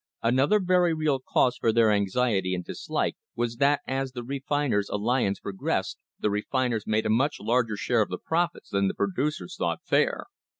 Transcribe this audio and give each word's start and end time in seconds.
Another 0.23 0.59
very 0.59 0.95
real 0.95 1.19
cause 1.19 1.57
for 1.57 1.71
their 1.71 1.91
anxiety 1.91 2.55
and 2.55 2.65
dislike 2.65 3.15
was 3.35 3.57
that 3.57 3.81
as 3.85 4.13
the 4.13 4.23
refiners' 4.23 4.89
alliance 4.89 5.39
progressed 5.39 5.99
the 6.19 6.31
refiners 6.31 6.87
made 6.87 7.05
a 7.05 7.09
much 7.11 7.39
larger 7.39 7.77
share 7.77 8.01
of 8.01 8.09
the 8.09 8.17
profits 8.17 8.71
than 8.71 8.87
the 8.87 8.95
producers 8.95 9.55
thought 9.55 9.81
fair. 9.85 10.25